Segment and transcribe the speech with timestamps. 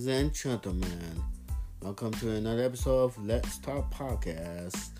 [0.00, 1.22] Ladies and gentlemen,
[1.82, 4.92] welcome to another episode of Let's Talk Podcast.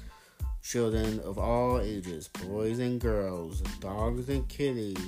[0.63, 4.99] Children of all ages, boys and girls, dogs and kitties.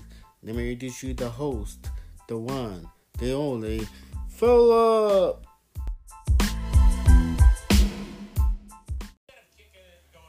[0.42, 1.90] Let me introduce you the host,
[2.26, 3.86] the one, the only,
[4.30, 5.44] Philip.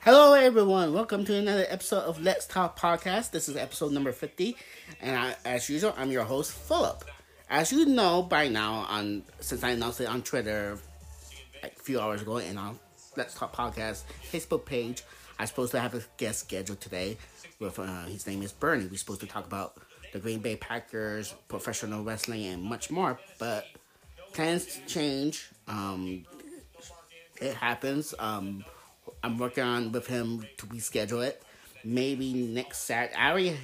[0.02, 0.94] Hello, everyone.
[0.94, 3.32] Welcome to another episode of Let's Talk Podcast.
[3.32, 4.58] This is episode number 50,
[5.00, 7.06] and I, as usual, I'm your host, Philip.
[7.54, 10.80] As you know by now, on since I announced it on Twitter
[11.62, 12.80] like a few hours ago and on
[13.16, 15.04] Let's Talk Podcast Facebook page,
[15.38, 17.16] I'm supposed to have a guest scheduled today.
[17.60, 18.88] With uh, his name is Bernie.
[18.88, 19.78] We're supposed to talk about
[20.14, 23.20] the Green Bay Packers, professional wrestling, and much more.
[23.38, 23.68] But
[24.34, 25.48] plans change.
[25.68, 26.26] Um,
[27.40, 28.16] it happens.
[28.18, 28.66] Um,
[29.22, 31.44] I'm working on with him to reschedule it.
[31.84, 33.14] Maybe next Saturday.
[33.14, 33.58] I already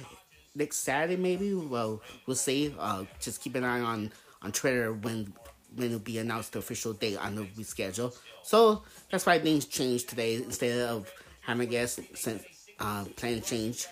[0.54, 1.54] next Saturday, maybe.
[1.54, 2.74] Well, we'll see.
[2.78, 4.12] Uh, just keep an eye on
[4.42, 5.32] on Twitter when
[5.74, 8.16] when it'll be announced the official date on the reschedule.
[8.42, 10.36] So that's why things changed today.
[10.36, 12.42] Instead of having a guest, since
[12.78, 13.86] uh, plan change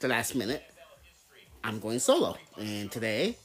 [0.00, 0.62] the last minute,
[1.62, 2.36] I'm going solo.
[2.58, 3.36] And today,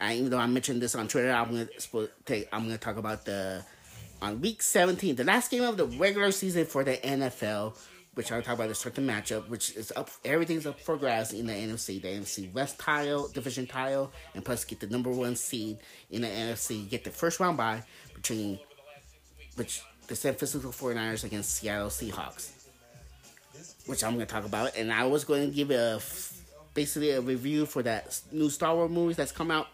[0.00, 2.48] I, even though I mentioned this on Twitter, I'm gonna take.
[2.52, 3.64] I'm gonna talk about the
[4.22, 7.76] on week 17, the last game of the regular season for the NFL
[8.14, 10.10] which I'll talk about the certain matchup, which is up.
[10.24, 12.00] Everything's up for grabs in the NFC.
[12.00, 15.78] The NFC West tile, division tile, and plus get the number one seed
[16.10, 16.88] in the NFC.
[16.88, 17.82] Get the first round bye
[18.14, 18.58] between
[19.56, 22.50] which the San Francisco 49ers against Seattle Seahawks,
[23.86, 24.76] which I'm to talk about.
[24.76, 26.00] And I was going to give a
[26.74, 29.68] basically a review for that new Star Wars movie that's come out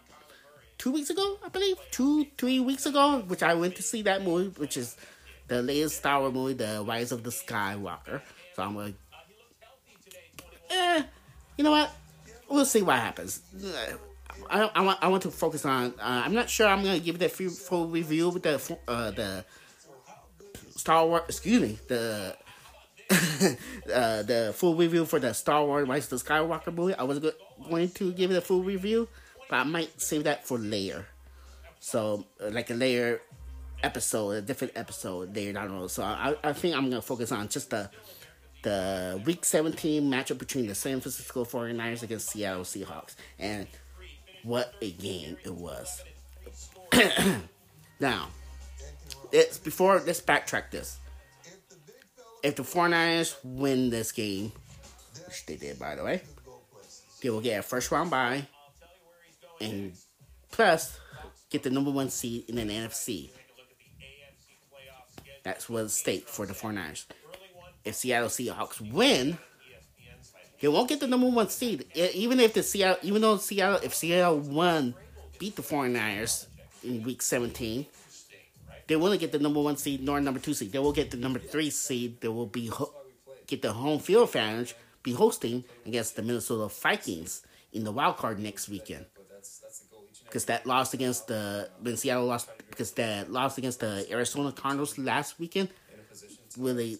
[0.77, 4.23] two weeks ago, I believe, two three weeks ago, which I went to see that
[4.23, 4.95] movie, which is
[5.49, 8.21] the latest Star Wars movie, The Rise of the Skywalker.
[8.55, 8.93] So I'm like,
[10.69, 11.03] eh,
[11.57, 11.91] you know what?
[12.47, 13.41] We'll see what happens.
[14.49, 15.93] I, I, want I want to focus on.
[15.99, 19.45] Uh, I'm not sure I'm gonna give it a full review with the uh, the
[20.75, 21.23] Star Wars.
[21.27, 22.35] Excuse me, the
[23.93, 26.93] uh, the full review for the Star Wars Rise of the Skywalker movie.
[26.93, 27.31] I was go-
[27.69, 29.07] going to give it a full review,
[29.49, 31.05] but I might save that for later.
[31.79, 33.21] So uh, like a layer
[33.83, 35.87] episode, a different episode there I don't know.
[35.87, 37.89] So I, I think I'm gonna focus on just the
[38.61, 43.15] the week 17 matchup between the San Francisco 49ers against Seattle Seahawks.
[43.37, 43.67] And
[44.43, 46.03] what a game it was.
[47.99, 48.27] now,
[49.31, 50.97] it's before let's backtrack this.
[52.43, 54.51] If the 49ers win this game,
[55.25, 56.21] which they did by the way,
[57.21, 58.47] they will get a first round bye
[59.61, 59.93] and
[60.51, 60.97] plus
[61.49, 63.29] get the number one seed in an NFC.
[65.49, 67.05] That's what state for the 49ers.
[67.83, 69.39] If Seattle Seahawks win,
[70.61, 71.85] they won't get the number one seed.
[71.95, 74.93] Even if the Seattle, even though Seattle, if Seattle won,
[75.39, 76.45] beat the 49ers
[76.83, 77.87] in week 17,
[78.85, 80.71] they won't get the number one seed nor number two seed.
[80.71, 82.21] They will get the number three seed.
[82.21, 82.69] They will be
[83.47, 87.41] get the home field advantage, be hosting against the Minnesota Vikings
[87.73, 89.07] in the wild card next weekend
[90.25, 92.49] because that loss against the when Seattle lost
[92.79, 95.67] because that loss against the Arizona Cardinals last weekend
[96.57, 96.97] really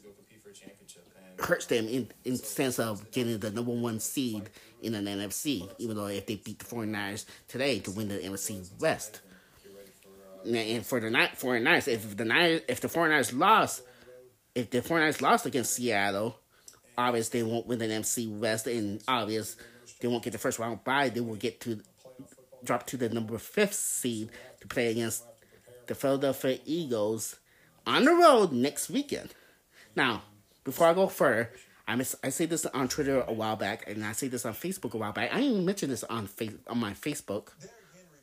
[1.40, 4.50] hurts them in in sense of getting the number one seed
[4.82, 8.70] in an NFC, even though if they beat the 49ers today to win the NFC
[8.82, 9.22] West.
[10.46, 13.84] And for the 49ers, if the Niners, if the 49ers lost,
[14.54, 16.38] if the 49ers lost against Seattle,
[16.98, 19.56] obviously they won't win the NFC West, and obvious
[20.02, 21.08] they won't get the first round bye.
[21.08, 21.80] They will get to
[22.66, 24.30] drop to the number fifth seed
[24.60, 25.24] to play against
[25.90, 27.36] the Philadelphia Eagles
[27.86, 29.34] on the road next weekend.
[29.96, 30.24] Now,
[30.64, 31.52] before I go further,
[31.88, 34.54] I miss, I say this on Twitter a while back, and I say this on
[34.54, 35.34] Facebook a while back.
[35.34, 37.50] I didn't mention this on face, on my Facebook,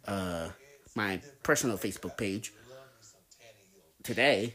[0.07, 0.49] uh,
[0.95, 2.53] my personal Facebook page
[4.03, 4.55] today.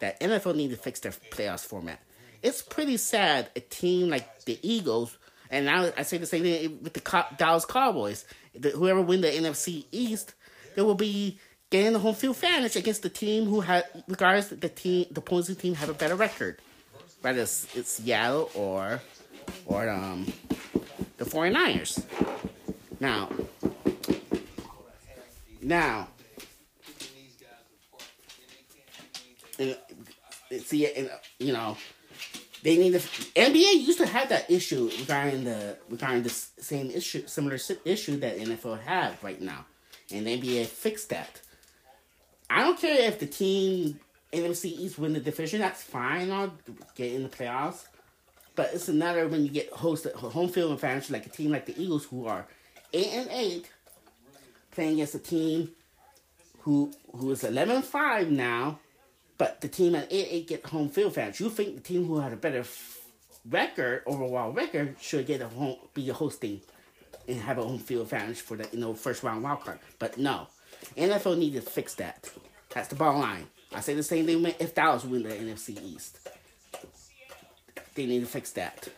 [0.00, 2.00] That NFL need to fix their playoffs format.
[2.42, 5.18] It's pretty sad a team like the Eagles,
[5.50, 8.24] and now I say the same thing with the Dallas Cowboys
[8.54, 10.34] whoever win the NFC East,
[10.74, 11.38] they will be
[11.70, 15.56] getting the home field advantage against the team who had, regardless the team, the opposing
[15.56, 16.58] team have a better record,
[17.22, 19.00] whether it's, it's Seattle or
[19.66, 20.26] or um
[21.16, 22.04] the 49ers.
[22.98, 23.30] Now,
[25.62, 26.08] now,
[30.58, 31.76] see, and, you know,
[32.62, 32.98] they need to.
[32.98, 38.38] NBA used to have that issue regarding the regarding the same issue, similar issue that
[38.38, 39.64] NFL have right now,
[40.12, 41.40] and NBA fixed that.
[42.50, 44.00] I don't care if the team
[44.32, 45.60] NFC East win the division.
[45.60, 46.30] That's fine.
[46.30, 46.52] I'll
[46.96, 47.84] get in the playoffs.
[48.56, 51.80] But it's another when you get hosted home field advantage like a team like the
[51.80, 52.46] Eagles who are
[52.92, 53.70] eight and eight,
[54.72, 55.70] playing against a team
[56.60, 58.80] who who is 11-5 now,
[59.38, 61.40] but the team at 8-8 get home field advantage.
[61.40, 62.64] You think the team who had a better
[63.48, 66.60] record, overall record, should get a home, be hosting
[67.28, 69.78] and have a home field advantage for the you know first round wild card.
[69.98, 70.48] But no,
[70.96, 72.30] NFL needed to fix that.
[72.70, 73.46] That's the bottom line.
[73.72, 76.28] I say the same thing if Dallas win the NFC East.
[77.94, 78.88] They need to fix that.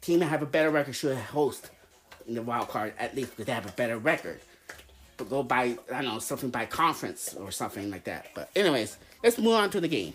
[0.00, 1.70] Team that have a better record should host
[2.26, 4.40] in the wild card at least because they have a better record.
[5.16, 8.26] But go by I don't know something by conference or something like that.
[8.34, 10.14] But anyways, let's move on to the game.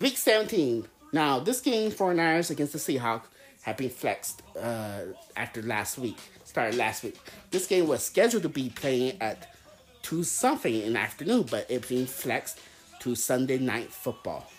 [0.00, 0.86] Week 17.
[1.12, 3.24] Now this game for Niners against the Seahawks
[3.62, 5.02] had been flexed uh,
[5.36, 6.18] after last week.
[6.44, 7.18] Started last week.
[7.50, 9.54] This game was scheduled to be playing at
[10.02, 12.60] two something in the afternoon, but it being flexed
[13.00, 14.50] to Sunday night football.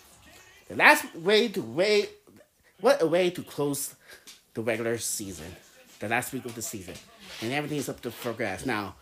[0.68, 2.08] The last way to way,
[2.80, 3.96] what a way to close
[4.54, 5.56] the regular season,
[6.00, 6.96] the last week of the season,
[7.42, 8.66] and everything's up to progress.
[8.66, 8.96] Now,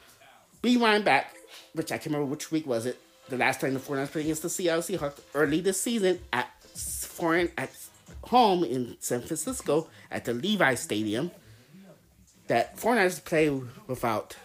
[0.62, 1.36] be rewind back,
[1.74, 3.00] which I can't remember which week was it.
[3.30, 7.52] The last time the 49ers played against the Seattle Seahawks early this season at foreign
[7.58, 7.72] at
[8.24, 11.32] home in San Francisco at the Levi Stadium.
[12.48, 13.50] That 49ers play
[13.88, 14.36] without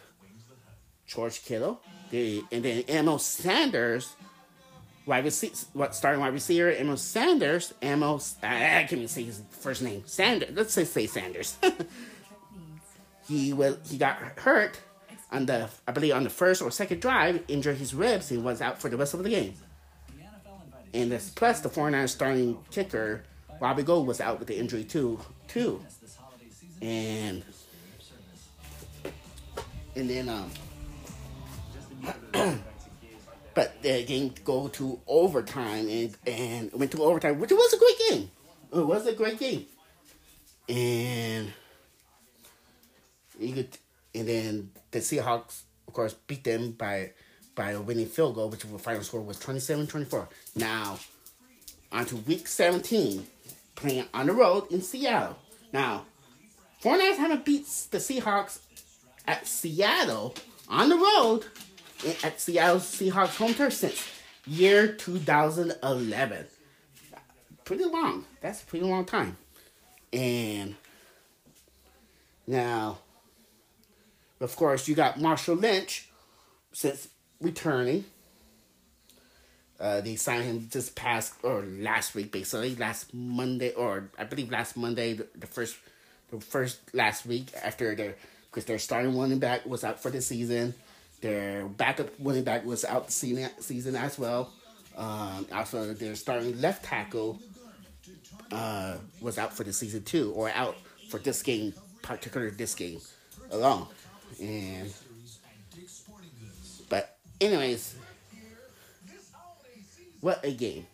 [1.06, 1.80] George Kittle,
[2.10, 4.14] the, and then Emil Sanders,
[5.06, 9.40] wide receiver, what starting wide receiver, Emil Sanders, Emil, I, I can't even say his
[9.50, 10.50] first name, Sanders.
[10.54, 11.56] Let's say say Sanders.
[13.28, 14.80] he was he got hurt
[15.30, 18.60] on the I believe on the first or second drive, injured his ribs, and was
[18.60, 19.54] out for the rest of the game.
[20.94, 23.24] And this, plus the 49ers starting kicker
[23.60, 25.18] Robbie Gould was out with the injury too,
[25.48, 25.82] too,
[26.82, 27.42] and
[29.94, 30.50] and then um
[33.56, 37.98] but the game go to overtime and and went to overtime, which was a great
[38.10, 38.30] game.
[38.72, 39.64] It was a great game,
[40.68, 41.50] and
[43.40, 43.78] you could,
[44.14, 47.12] and then the Seahawks, of course, beat them by
[47.54, 50.28] by a winning field goal, which the final score was 27-24.
[50.56, 50.98] Now,
[51.90, 53.26] on to week 17,
[53.74, 55.38] playing on the road in Seattle.
[55.72, 56.04] Now,
[56.82, 58.58] 49ers haven't beat the Seahawks
[59.26, 60.34] at Seattle
[60.68, 61.46] on the road
[62.22, 64.08] at Seattle Seahawks home turf since
[64.46, 66.46] year 2011.
[67.64, 68.25] Pretty long.
[68.40, 69.37] That's a pretty long time.
[70.12, 70.76] And
[72.46, 72.98] now,
[74.40, 76.08] of course, you got Marshawn Lynch
[76.72, 77.08] since
[77.40, 78.04] returning.
[79.78, 84.50] Uh, they signed him just past or last week, basically last Monday, or I believe
[84.50, 85.76] last Monday, the, the first,
[86.31, 88.14] the first last week after their
[88.56, 90.75] because their starting running back was out for the season.
[91.20, 94.52] Their backup running back was out the season, as well.
[94.96, 97.40] Um, also, their starting left tackle
[98.52, 100.76] uh, was out for the season too, or out
[101.08, 103.00] for this game, particular this game
[103.50, 103.86] alone.
[104.40, 104.92] And
[106.88, 107.96] but anyways,
[110.20, 110.86] what a game!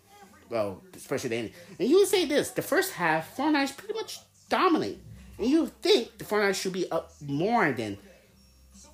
[0.50, 1.50] Well, especially the end.
[1.78, 4.98] And you would say this: the first half, 49ers pretty much dominate,
[5.38, 7.98] and you think the 49ers should be up more than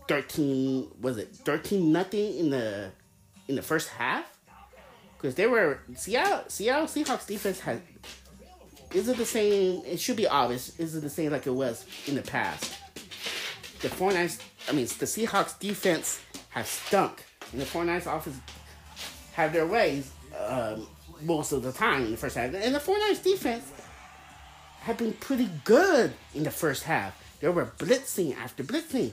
[0.09, 0.89] thirteen.
[1.01, 2.91] Was it thirteen nothing in the
[3.47, 4.25] in the first half?
[5.17, 7.81] Because they were Seattle Seattle Seahawks defense has
[8.95, 9.83] is it the same?
[9.85, 10.79] It should be obvious.
[10.79, 12.75] Is it the same like it was in the past?
[13.81, 17.25] The 49ers, I mean, the Seahawks defense have stunk.
[17.53, 18.39] And the 49ers offense
[19.35, 20.87] have their ways um,
[21.23, 22.55] most of the time in the first half.
[22.55, 23.71] And the 49ers defense
[24.81, 27.23] have been pretty good in the first half.
[27.41, 29.13] They were blitzing after blitzing,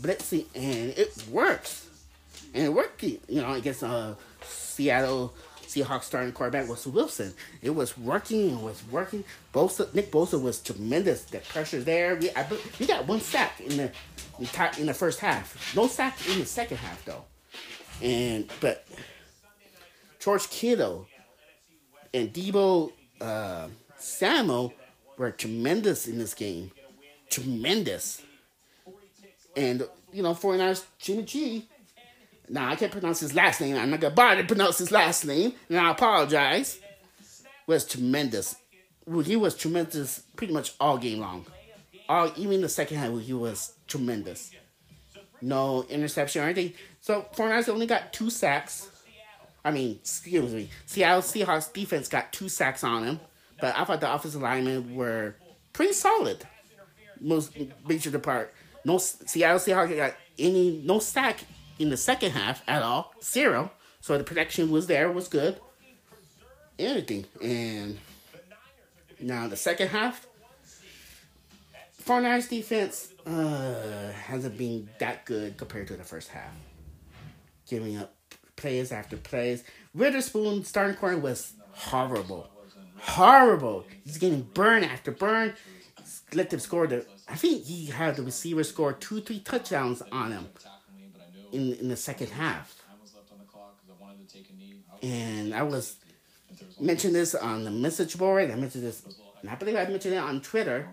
[0.00, 1.88] blitzing, and it works.
[2.54, 5.34] And it worked, you know, against uh, Seattle
[5.68, 7.34] Seahawks starting quarterback was Wilson.
[7.60, 8.52] It was working.
[8.52, 9.24] It was working.
[9.52, 11.24] Bosa, Nick Bosa was tremendous.
[11.24, 12.16] The pressure there.
[12.16, 12.46] We, I,
[12.80, 13.92] we got one sack in the
[14.78, 15.74] in the first half.
[15.76, 17.24] No sack in the second half though.
[18.00, 18.86] And but
[20.18, 21.06] George Kittle
[22.14, 24.72] and Debo uh, Samuel
[25.18, 26.70] were tremendous in this game.
[27.28, 28.22] Tremendous.
[29.58, 31.68] And you know, 49ers Jimmy G
[32.50, 33.76] now I can't pronounce his last name.
[33.76, 36.80] I'm not gonna bother to pronounce his last name, and I apologize.
[37.66, 38.56] Was tremendous.
[39.24, 41.46] He was tremendous pretty much all game long.
[42.08, 44.50] All even the second half, he was tremendous.
[45.42, 46.72] No interception or anything.
[47.00, 48.88] So 49ers only got two sacks.
[49.64, 50.70] I mean, excuse me.
[50.86, 53.20] Seattle Seahawks defense got two sacks on him,
[53.60, 55.36] but I thought the offensive linemen were
[55.74, 56.46] pretty solid.
[57.20, 57.52] Most
[57.86, 58.10] major
[58.88, 61.44] No Seattle Seahawks got any no sack
[61.78, 63.12] in the second half at all.
[63.22, 63.70] Zero.
[64.00, 65.60] So the protection was there, was good.
[66.78, 67.26] Anything.
[67.42, 67.98] And
[69.20, 70.26] now the second half,
[72.04, 76.52] 49ers defense uh, hasn't been that good compared to the first half.
[77.68, 78.14] giving up
[78.56, 79.64] plays after plays.
[79.92, 82.48] Witherspoon starting corner was horrible,
[83.00, 83.84] horrible.
[84.04, 85.54] He's getting burn after burn.
[86.34, 87.06] Let them score the.
[87.28, 90.48] I think he had the receiver score two, three touchdowns on him
[91.52, 92.82] in in the second half.
[95.02, 95.96] And I was
[96.80, 98.50] mentioned this on the message board.
[98.50, 99.02] I mentioned this,
[99.40, 100.88] and I believe I mentioned it on Twitter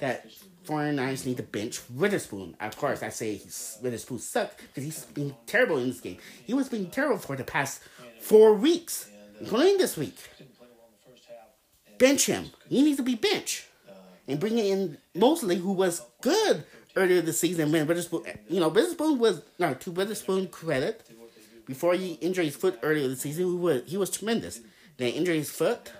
[0.00, 0.26] that
[0.66, 2.56] 49ers need to bench Witherspoon.
[2.60, 6.18] Of course, I say he's, Witherspoon sucked because he's been terrible in this game.
[6.44, 7.82] He was being terrible for the past
[8.20, 9.08] four weeks,
[9.40, 10.16] including this week.
[11.98, 12.50] Bench him.
[12.68, 13.65] He needs to be bench.
[14.28, 16.64] And bring in Moseley, who was good
[16.96, 21.08] earlier this season when Witherspoon, you know, Witherspoon was, no, to Witherspoon credit,
[21.66, 24.60] before he injured his foot earlier this season, he was, he was tremendous.
[24.96, 25.92] Then injured his foot.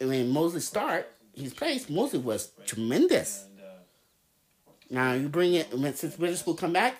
[0.00, 3.46] When Moseley start, his place, Moseley was tremendous.
[4.88, 6.96] Now you bring it when since Witherspoon come back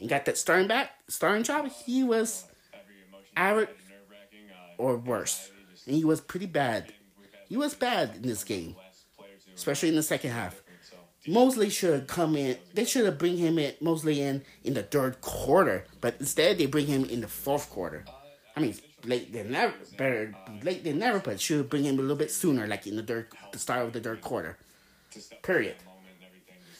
[0.00, 2.44] and got that starting back starting job, he was
[3.36, 3.68] average
[4.76, 5.50] or worse.
[5.86, 6.92] And he was pretty bad.
[7.48, 8.76] He was bad in this game.
[9.54, 10.62] Especially in the second half.
[11.26, 12.56] Moseley should have come in.
[12.74, 16.66] They should have bring him in Moseley in in the third quarter, but instead they
[16.66, 18.04] bring him in the fourth quarter.
[18.56, 19.74] I mean, late than never.
[19.96, 23.02] Better late than never, but should bring him a little bit sooner, like in the
[23.02, 24.58] third, the start of the third quarter.
[25.42, 25.76] Period.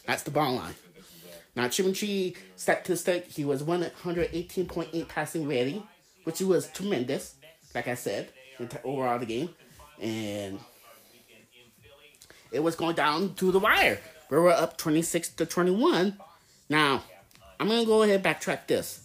[0.05, 0.75] That's the bottom line.
[1.55, 5.83] Now Chiminchi statistic, he was 118.8 passing rating,
[6.23, 7.35] which was tremendous.
[7.73, 8.29] Like I said,
[8.83, 9.49] overall the game,
[10.01, 10.59] and
[12.53, 13.99] it was going down to the wire.
[14.29, 16.17] We were up 26 to 21.
[16.69, 17.03] Now,
[17.59, 19.01] I'm gonna go ahead and backtrack this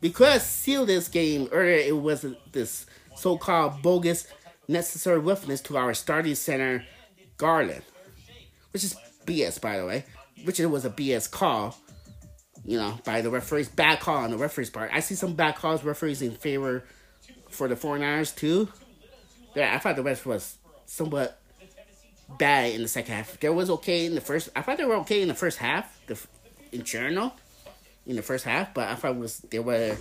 [0.00, 2.86] because seal this game earlier, it was this
[3.16, 4.26] so-called bogus
[4.68, 6.84] necessary roughness to our starting center,
[7.38, 7.82] Garland,
[8.72, 10.04] which is BS, by the way,
[10.44, 11.78] which it was a BS call,
[12.64, 13.68] you know, by the referees.
[13.68, 14.90] Bad call on the referees' part.
[14.92, 16.84] I see some bad calls, referees in favor
[17.48, 18.68] for the 49ers, too.
[19.54, 21.40] Yeah, I thought the rest was somewhat
[22.38, 23.38] bad in the second half.
[23.40, 24.50] There was okay in the first.
[24.54, 26.18] I thought they were okay in the first half, the
[26.72, 27.32] in general
[28.06, 29.96] in the first half, but I thought was they were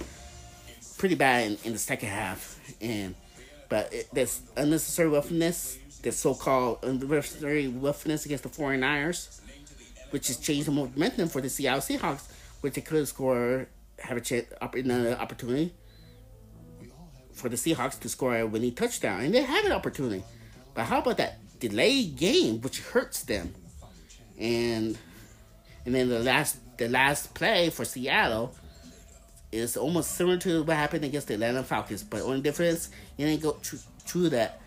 [0.97, 2.59] pretty bad in, in the second half.
[2.81, 3.15] And
[3.69, 9.39] but it, this unnecessary roughness, this so-called unnecessary roughness against the 49ers,
[10.11, 12.27] which has changed the momentum for the Seattle Seahawks,
[12.61, 13.67] which they could score,
[13.99, 15.73] have a chance, in another opportunity
[17.33, 20.23] for the Seahawks to score a winning touchdown, and they had an opportunity.
[20.73, 21.39] But how about that
[21.69, 23.53] delayed game, which hurts them?
[24.37, 24.97] And
[25.85, 28.53] and then the last the last play for Seattle
[29.51, 33.43] is almost similar to what happened against the Atlanta Falcons, but only difference you didn't
[33.43, 33.51] go
[34.05, 34.59] through that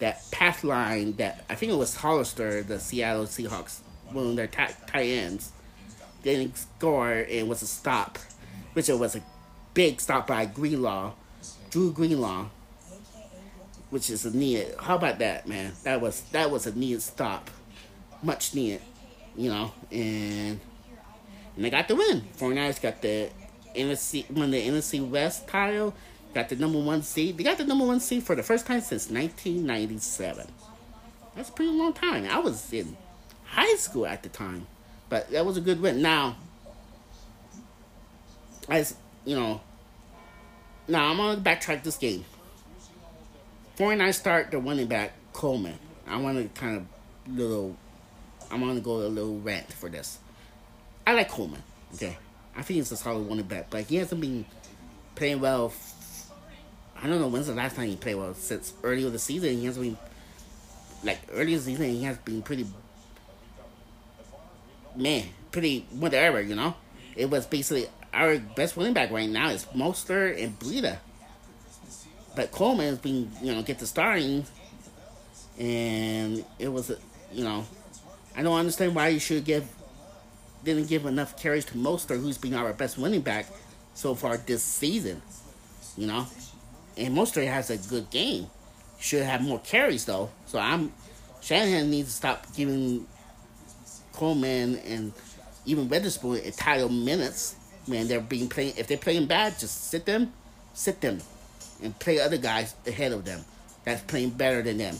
[0.00, 3.80] that path line that I think it was Hollister, the Seattle Seahawks,
[4.10, 5.52] one of their tight, tight ends,
[6.22, 8.18] didn't score and was a stop,
[8.74, 9.22] which it was a
[9.72, 11.12] big stop by Greenlaw,
[11.70, 12.48] Drew Greenlaw,
[13.92, 14.74] which is a needed.
[14.80, 15.72] How about that, man?
[15.84, 17.50] That was that was a needed stop,
[18.22, 18.80] much needed,
[19.36, 20.58] you know, and
[21.54, 22.22] and they got the win.
[22.38, 23.28] 49ers got the
[23.76, 25.92] NFC, won the NFC West title,
[26.32, 27.36] got the number one seed.
[27.36, 30.50] They got the number one seed for the first time since 1997.
[31.36, 32.26] That's a pretty long time.
[32.30, 32.96] I was in
[33.44, 34.68] high school at the time,
[35.10, 36.00] but that was a good win.
[36.00, 36.36] Now,
[38.70, 38.96] as
[39.26, 39.60] you know,
[40.88, 42.24] now I'm gonna backtrack this game.
[43.76, 45.78] 49ers start the running back Coleman.
[46.06, 47.76] I want to kind of little.
[48.50, 50.18] I'm gonna go a little rant for this.
[51.06, 51.62] I like Coleman.
[51.94, 52.16] Okay,
[52.56, 54.44] I think he's a solid one back, but he hasn't been
[55.14, 55.66] playing well.
[55.66, 56.30] F-
[57.02, 59.56] I don't know when's the last time he played well since earlier the season.
[59.58, 59.98] He hasn't been
[61.02, 61.86] like earlier season.
[61.86, 62.66] He has been pretty
[64.94, 66.40] man, pretty whatever.
[66.40, 66.74] You know,
[67.16, 70.98] it was basically our best running back right now is Mostert and Breida.
[72.34, 74.44] But Coleman has been, you know, get the starting,
[75.58, 76.90] and it was,
[77.32, 77.64] you know,
[78.34, 79.68] I don't understand why you should give
[80.64, 83.46] didn't give enough carries to Mostert, who's been our best running back
[83.94, 85.20] so far this season.
[85.96, 86.26] You know,
[86.96, 88.46] and Mostert has a good game.
[88.98, 90.30] Should have more carries though.
[90.46, 90.92] So I'm
[91.42, 93.06] Shanahan needs to stop giving
[94.12, 95.12] Coleman and
[95.66, 98.74] even Witherspoon entire minutes when they're being playing.
[98.76, 100.32] If they're playing bad, just sit them,
[100.72, 101.18] sit them,
[101.82, 103.44] and play other guys ahead of them
[103.84, 104.96] that's playing better than them.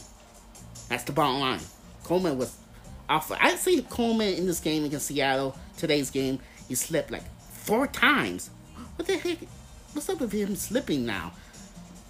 [0.89, 1.61] That's the bottom line.
[2.03, 2.55] Coleman was
[3.09, 3.31] off.
[3.31, 8.49] I see Coleman in this game against Seattle, today's game, he slipped like four times.
[8.95, 9.39] What the heck?
[9.93, 11.33] What's up with him slipping now?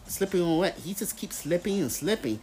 [0.07, 0.75] Slipping on what?
[0.75, 2.39] He just keeps slipping and slipping.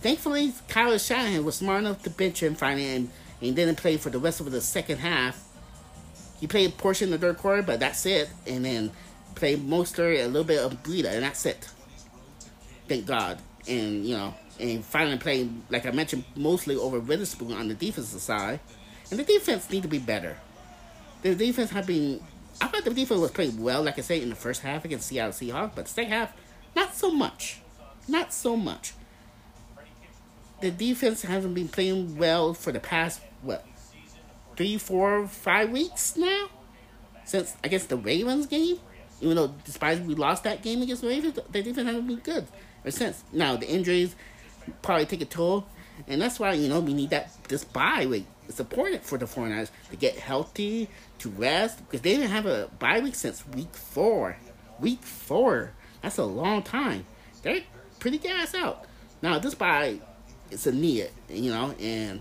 [0.00, 3.10] Thankfully, Kyle Shanahan was smart enough to bench him finally and,
[3.40, 5.44] and didn't play for the rest of the second half.
[6.40, 8.28] He played a portion of the third quarter, but that's it.
[8.46, 8.90] And then
[9.34, 11.68] play Mostert, a little bit of Breida, and that's it.
[12.88, 13.38] Thank God.
[13.68, 18.20] And, you know, and finally playing, like I mentioned, Moseley over Witherspoon on the defensive
[18.20, 18.60] side.
[19.10, 20.36] And the defense need to be better.
[21.22, 22.20] The defense have been,
[22.60, 25.08] I thought the defense was playing well, like I said, in the first half against
[25.08, 26.32] Seattle Seahawks, but the second half,
[26.74, 27.60] not so much.
[28.08, 28.94] Not so much.
[30.60, 33.66] The defense hasn't been playing well for the past, what,
[34.56, 36.48] three, four, five weeks now?
[37.24, 38.78] Since, I guess, the Ravens game?
[39.22, 42.46] Even though, despite we lost that game against the Ravens, the defense hasn't been good
[42.80, 43.22] ever since.
[43.32, 44.16] Now, the injuries
[44.82, 45.64] probably take a toll,
[46.08, 48.26] and that's why, you know, we need that, this bye week.
[48.48, 50.88] It's important for the 49ers to get healthy,
[51.20, 54.36] to rest, because they didn't have a bye week since week four.
[54.80, 55.70] Week four.
[56.02, 57.06] That's a long time.
[57.42, 57.60] They're
[58.00, 58.84] pretty gas out.
[59.22, 60.00] Now, this bye,
[60.50, 62.20] it's a need, you know, and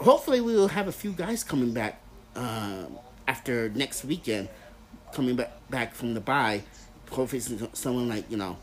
[0.00, 2.00] hopefully we will have a few guys coming back
[2.34, 4.48] um, after next weekend,
[5.16, 6.62] coming back back from the bye.
[7.10, 7.40] Hopefully,
[7.72, 8.56] someone like you know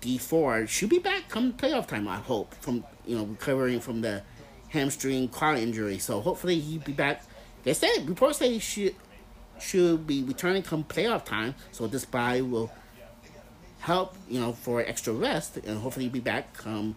[0.00, 2.08] Dee Ford should be back come playoff time.
[2.08, 4.22] I hope from you know recovering from the
[4.70, 5.98] hamstring quad injury.
[5.98, 7.22] So hopefully he'll be back.
[7.62, 8.94] They said reports say he should
[9.60, 11.54] should be returning come playoff time.
[11.70, 12.72] So this bye will
[13.80, 16.96] help you know for extra rest and hopefully he'll be back come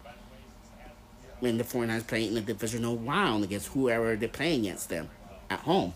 [1.39, 5.09] when the 49ers play in the divisional round against whoever they're playing against them
[5.49, 5.93] at home.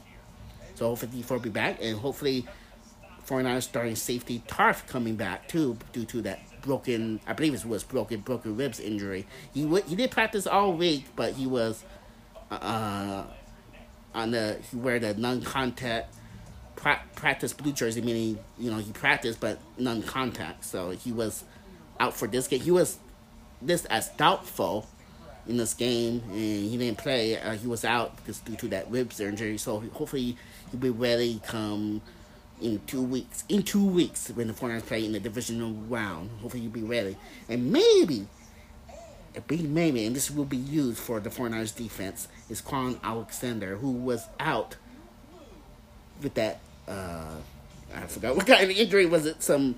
[0.82, 2.48] So hopefully Dee Ford be back, and hopefully
[3.28, 7.84] 49ers starting safety Tartt coming back too due to that broken, I believe it was
[7.84, 9.28] broken broken ribs injury.
[9.54, 11.84] He w- he did practice all week, but he was
[12.50, 13.26] uh,
[14.16, 16.16] on the he wear the non-contact
[16.78, 20.66] pra- practice blue jersey, meaning you know he practiced but non-contact.
[20.66, 21.44] So he was
[22.00, 22.60] out for this game.
[22.60, 22.98] He was
[23.62, 24.88] this as doubtful
[25.48, 26.36] in this game, and
[26.72, 27.38] he didn't play.
[27.38, 29.60] Uh, he was out because due to that ribs injury.
[29.60, 30.38] So hopefully
[30.72, 32.02] he'll be ready come
[32.62, 33.44] in two weeks.
[33.50, 36.30] In two weeks when the 49ers play in the divisional round.
[36.42, 37.18] Hopefully he'll be ready,
[37.50, 38.28] and maybe.
[39.34, 43.78] A big maybe, and this will be used for the 49ers defense, is Kwon Alexander,
[43.78, 44.76] who was out
[46.22, 47.36] with that, uh,
[47.96, 49.76] I forgot what kind of injury was it, some,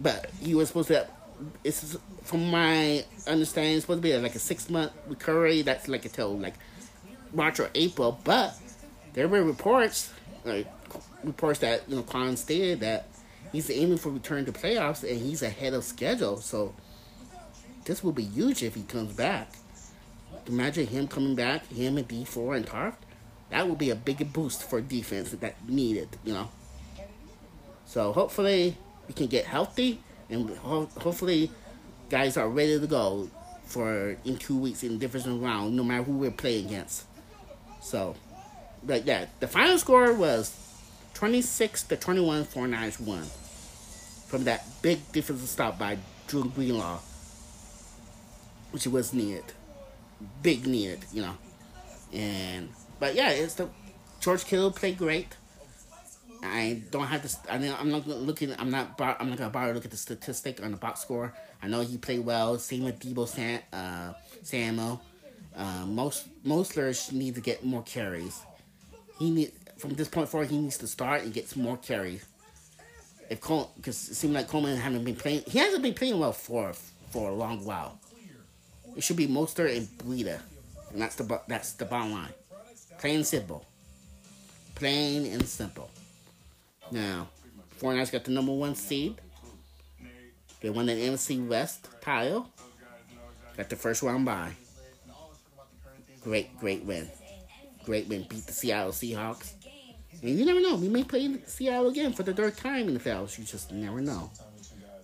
[0.00, 1.10] but he was supposed to have
[1.64, 5.62] it's from my understanding supposed to be like a six month recovery.
[5.62, 6.54] That's like until like
[7.32, 8.18] March or April.
[8.24, 8.56] But
[9.12, 10.12] there were reports,
[10.44, 10.66] like
[11.24, 13.08] reports that you know Kwon stated that
[13.52, 16.38] he's aiming for return to playoffs and he's ahead of schedule.
[16.38, 16.74] So
[17.84, 19.52] this will be huge if he comes back.
[20.46, 22.94] Imagine him coming back, him and Dee Ford and Tartt.
[23.50, 26.50] That would be a big boost for defense that needed, you know.
[27.86, 28.76] So hopefully
[29.08, 31.50] we can get healthy and ho- hopefully
[32.08, 33.28] guys are ready to go
[33.64, 37.04] for in two weeks in the division round, no matter who we're playing against.
[37.82, 38.16] So,
[38.82, 40.54] but yeah, the final score was
[41.14, 43.24] 26 to 21 for Niners won
[44.26, 46.98] from that big defensive stop by Drew Greenlaw,
[48.70, 49.44] which was needed,
[50.42, 51.36] big needed, you know,
[52.12, 53.68] and but yeah, it's the
[54.20, 55.36] George Kittle played great.
[56.42, 57.52] I don't have to.
[57.52, 58.54] I mean, I'm not looking.
[58.58, 59.00] I'm not.
[59.00, 61.34] I'm not gonna bother look at the statistic on the box score.
[61.62, 62.58] I know he played well.
[62.58, 64.12] Same with Debo Sam, uh,
[64.42, 65.02] Samuel.
[65.54, 68.40] Uh, most Mostert need to get more carries.
[69.20, 70.50] He need from this point forward.
[70.50, 72.24] He needs to start and get some more carries.
[73.28, 75.44] If because it seems like Coleman hasn't been playing.
[75.46, 76.72] He hasn't been playing well for
[77.10, 78.00] for a long while.
[78.96, 80.40] It should be Mostert and Breida,
[80.90, 82.32] and that's the that's the bottom line.
[82.98, 83.64] Plain and simple.
[84.74, 85.90] Plain and simple.
[86.90, 87.28] Now,
[87.78, 89.20] 49ers got the number one seed.
[90.60, 92.48] They won the NFC West title.
[93.56, 94.52] Got the first round bye.
[96.22, 97.08] Great, great win.
[97.84, 98.26] Great win.
[98.28, 99.54] Beat the Seattle Seahawks.
[100.22, 100.76] And you never know.
[100.76, 103.38] We may play Seattle again for the third time in the playoffs.
[103.38, 104.30] You just never know.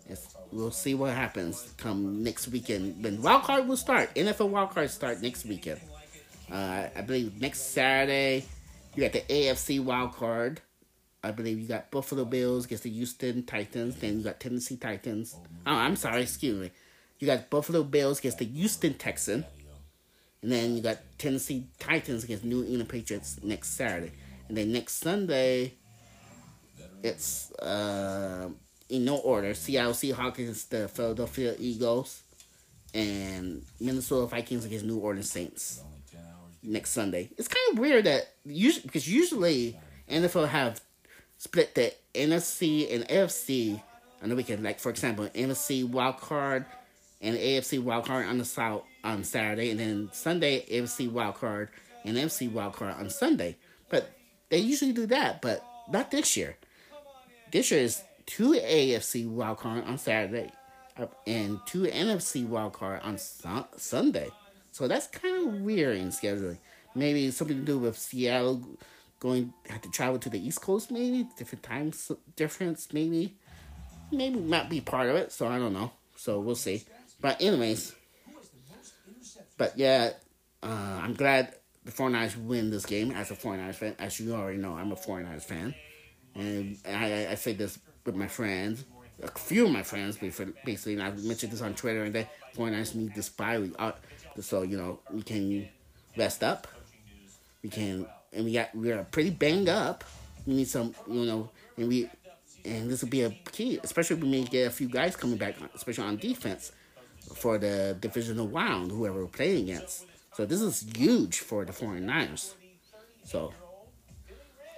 [0.08, 3.02] It's, we'll see what happens come next weekend.
[3.02, 4.14] When wild card will start.
[4.14, 5.80] NFL wild card start next weekend.
[6.50, 8.44] Uh, I believe next Saturday
[8.94, 10.60] you got the AFC wild card.
[11.24, 13.96] I believe you got Buffalo Bills against the Houston Titans.
[13.96, 15.34] Then you got Tennessee Titans.
[15.66, 16.70] Oh, I'm sorry, excuse me.
[17.18, 19.44] You got Buffalo Bills against the Houston Texans.
[20.46, 24.12] And then you got Tennessee Titans against New England Patriots next Saturday.
[24.46, 25.72] And then next Sunday,
[27.02, 28.50] it's uh,
[28.88, 29.54] in no order.
[29.54, 32.22] Seattle Seahawks against the Philadelphia Eagles.
[32.94, 35.82] And Minnesota Vikings against New Orleans Saints
[36.62, 37.28] next Sunday.
[37.36, 39.76] It's kind of weird that usually because usually
[40.08, 40.80] NFL have
[41.38, 43.82] split the NFC and AFC
[44.22, 44.62] on the weekend.
[44.62, 46.66] Like for example, NFC wild card
[47.20, 51.68] and AFC wild card on the south on Saturday, and then Sunday AFC wild card
[52.04, 53.56] and NFC wild card on Sunday.
[53.88, 54.10] But
[54.48, 56.56] they usually do that, but not this year.
[57.50, 60.50] this year is two AFC Wild Card on Saturday
[60.98, 64.28] uh, and two NFC wildcard on su- Sunday.
[64.72, 66.58] So that's kind of weird in scheduling.
[66.94, 68.62] Maybe something to do with Seattle
[69.20, 70.90] going have to travel to the East Coast.
[70.90, 71.92] Maybe different time
[72.36, 72.88] difference.
[72.92, 73.34] Maybe
[74.10, 75.32] maybe might be part of it.
[75.32, 75.92] So I don't know.
[76.16, 76.84] So we'll see.
[77.20, 77.94] But anyways,
[79.56, 80.10] but yeah,
[80.62, 83.94] uh, I'm glad the 49ers win this game as a 49ers fan.
[83.98, 85.74] As you already know, I'm a 49ers fan.
[86.34, 88.84] And I, I say this with my friends,
[89.22, 92.94] a few of my friends, basically, and I mentioned this on Twitter, and they 49ers
[92.94, 93.74] need this bye week.
[94.40, 95.68] So, you know, we can
[96.16, 96.66] rest up.
[97.62, 100.04] We can, and we got, we're pretty banged up.
[100.46, 102.10] We need some, you know, and we,
[102.64, 105.38] and this will be a key, especially when we may get a few guys coming
[105.38, 106.72] back, especially on defense
[107.34, 110.06] for the divisional round, whoever we're playing against.
[110.34, 112.54] So this is huge for the 49ers.
[113.24, 113.52] So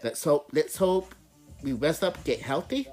[0.03, 1.15] let's hope let's hope
[1.63, 2.89] we rest up, get healthy,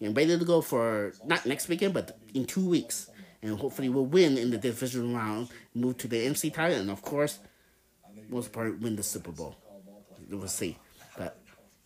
[0.00, 3.10] and ready to go for not next weekend, but in two weeks.
[3.42, 7.02] And hopefully we'll win in the divisional round, move to the NFC title, and of
[7.02, 7.38] course,
[8.28, 9.56] most part win the Super Bowl.
[10.30, 10.76] We'll see.
[11.16, 11.38] But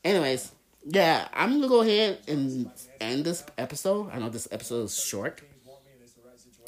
[0.04, 0.52] anyways,
[0.84, 4.10] yeah, I'm gonna go ahead and end this episode.
[4.12, 5.40] I know this episode is short.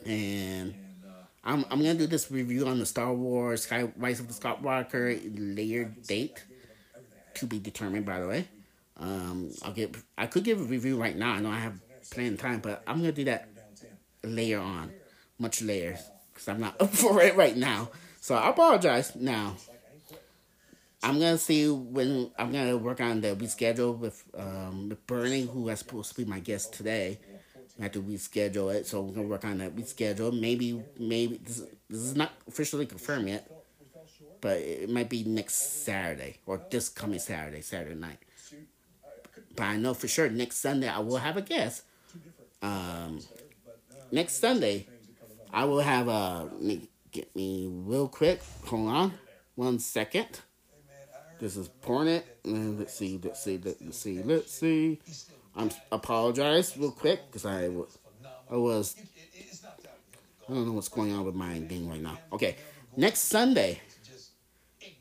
[0.07, 0.75] And
[1.45, 5.21] I'm I'm gonna do this review on the Star Wars Sky Rise of the Skywalker
[5.57, 6.45] layer date
[7.35, 8.07] to be determined.
[8.07, 8.49] By the way,
[8.99, 11.33] um, I'll get I could give a review right now.
[11.33, 13.49] I know I have plenty of time, but I'm gonna do that
[14.23, 14.93] later on,
[15.39, 15.99] much later,
[16.33, 17.91] because I'm not up for it right now.
[18.21, 19.57] So I apologize now.
[21.03, 25.63] I'm gonna see when I'm gonna work on the reschedule with um with Bernie, who
[25.63, 27.19] was supposed to be my guest today.
[27.79, 30.39] I have to reschedule it, so we're gonna work on that reschedule.
[30.39, 33.51] Maybe, maybe this, this is not officially confirmed yet,
[34.41, 38.19] but it might be next Saturday or this coming Saturday, Saturday night.
[39.55, 41.83] But I know for sure next Sunday I will have a guest.
[42.63, 43.21] Um,
[44.11, 44.87] next Sunday,
[45.53, 48.41] I will have a let me get me real quick.
[48.67, 49.13] Hold on,
[49.55, 50.41] one second.
[51.39, 52.27] This is pouring it.
[52.45, 53.21] Let's see.
[53.23, 53.61] Let's see.
[53.63, 54.23] Let's see.
[54.23, 54.99] Let's see.
[55.57, 57.99] I'm apologize real quick because I, was
[58.51, 58.95] I was
[60.49, 62.19] I don't know what's going on with my thing right now.
[62.33, 62.57] Okay,
[62.97, 63.81] next Sunday,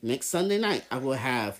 [0.01, 1.59] next Sunday night, I will have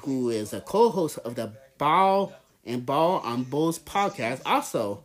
[0.00, 2.32] who is a co-host of the Ball
[2.64, 4.40] and Ball on Bulls podcast.
[4.46, 5.02] Also,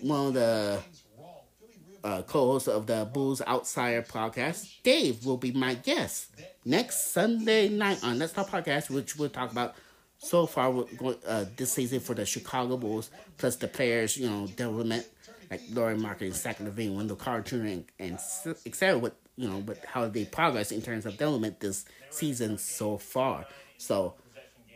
[0.00, 0.80] one of the
[2.02, 8.02] uh, co-host of the Bulls Outsider podcast, Dave, will be my guest next Sunday night
[8.02, 9.74] on Let's Talk Podcast, which we'll talk about
[10.22, 10.84] so far
[11.26, 15.04] uh, this season for the Chicago Bulls, plus the players, you know, development
[15.50, 18.14] like Lauri Markkanen, Zach LaVine, Wendell Carter, and, and
[18.64, 18.98] etc.
[18.98, 23.46] What you know, but how they progress in terms of development this season so far.
[23.78, 24.14] So,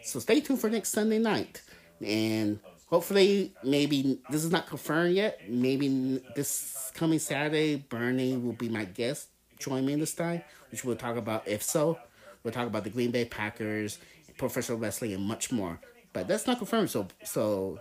[0.02, 1.62] so stay tuned for next Sunday night,
[2.04, 5.48] and hopefully, maybe this is not confirmed yet.
[5.48, 9.28] Maybe this coming Saturday, Bernie will be my guest.
[9.60, 11.46] Join me in this time, which we'll talk about.
[11.46, 11.98] If so,
[12.42, 13.98] we'll talk about the Green Bay Packers
[14.36, 15.80] professional wrestling and much more.
[16.12, 16.90] But that's not confirmed.
[16.90, 17.78] So so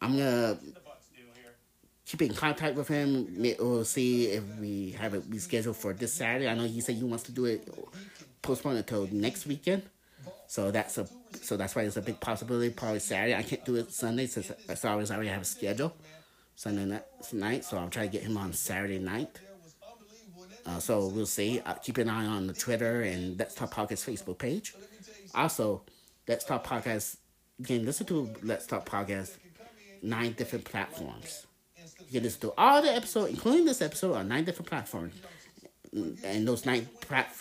[0.00, 0.58] I'm gonna
[2.06, 3.34] keep in contact with him.
[3.58, 6.48] We'll see if we have it rescheduled for this Saturday.
[6.48, 7.68] I know he said he wants to do it
[8.42, 9.82] postpone until next weekend.
[10.46, 11.08] So that's a
[11.40, 12.70] so that's why it's a big possibility.
[12.70, 13.34] Probably Saturday.
[13.34, 14.52] I can't do it Sunday since
[14.84, 15.94] I always already have a schedule.
[16.56, 17.00] Sunday
[17.32, 19.40] night, so I'll try to get him on Saturday night.
[20.64, 21.60] Uh, so we'll see.
[21.60, 24.74] Uh, keep an eye on the Twitter and Let's Podcast Facebook page.
[25.34, 25.82] Also,
[26.28, 27.16] Let's Talk Podcast,
[27.58, 29.36] you can listen to Let's Talk Podcast
[30.02, 31.46] nine different platforms.
[31.98, 35.14] You can listen to all the episodes, including this episode, on nine different platforms.
[36.24, 36.88] And those nine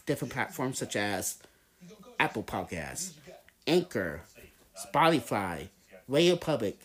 [0.06, 1.40] different platforms, such as
[2.20, 3.14] Apple Podcasts,
[3.68, 4.22] Anchor,
[4.86, 5.70] Spotify,
[6.08, 6.80] Radio Public,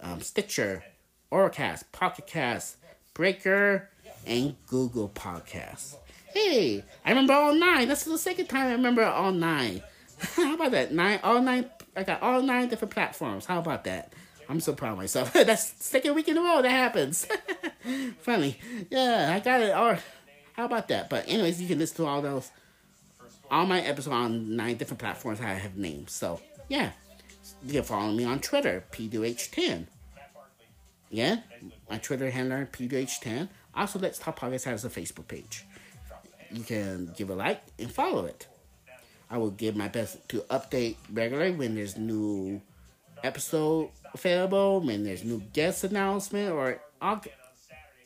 [0.00, 0.82] um, Stitcher,
[1.30, 2.76] Overcast, Pocket Cast,
[3.14, 3.88] Breaker,
[4.26, 5.96] and Google Podcasts.
[6.32, 7.88] Hey, I remember all nine.
[7.88, 9.82] That's the second time I remember all nine.
[10.36, 10.92] How about that?
[10.92, 11.70] Nine, all nine.
[11.96, 13.46] I got all nine different platforms.
[13.46, 14.12] How about that?
[14.48, 15.32] I'm so proud of myself.
[15.34, 17.26] That's second week in a row that happens.
[18.20, 18.58] Funny.
[18.90, 19.74] Yeah, I got it.
[19.76, 19.98] Or
[20.54, 21.08] how about that?
[21.08, 22.50] But anyways, you can listen to all those,
[23.50, 26.12] all my episodes on nine different platforms I have names.
[26.12, 26.90] So yeah,
[27.64, 29.86] you can follow me on Twitter, P2H10.
[31.10, 31.38] Yeah,
[31.88, 33.48] my Twitter handler, P2H10.
[33.74, 35.64] Also, Let's Talk Podcast has a Facebook page.
[36.52, 38.48] You can give a like and follow it.
[39.30, 42.60] I will give my best to update regularly when there's new
[43.22, 47.22] episode available, when there's new guest announcement, or all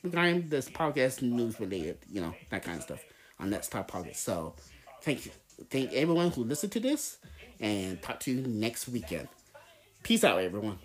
[0.02, 3.04] regarding this podcast news related, you know, that kind of stuff
[3.40, 4.16] on Let's Talk Podcast.
[4.16, 4.54] So,
[5.00, 5.32] thank you.
[5.70, 7.18] Thank everyone who listened to this,
[7.58, 9.28] and talk to you next weekend.
[10.02, 10.78] Peace out, everyone.